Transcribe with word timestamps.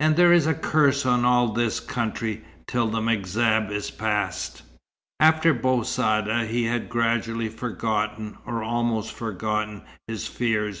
And 0.00 0.16
there 0.16 0.32
is 0.32 0.48
a 0.48 0.54
curse 0.54 1.06
on 1.06 1.24
all 1.24 1.52
this 1.52 1.78
country, 1.78 2.42
till 2.66 2.88
the 2.88 3.00
M'Zab 3.00 3.70
is 3.70 3.92
passed." 3.92 4.62
After 5.20 5.54
Bou 5.54 5.84
Saada, 5.84 6.46
he 6.48 6.64
had 6.64 6.88
gradually 6.88 7.48
forgotten, 7.48 8.38
or 8.44 8.64
almost 8.64 9.12
forgotten, 9.12 9.82
his 10.08 10.26
fears. 10.26 10.80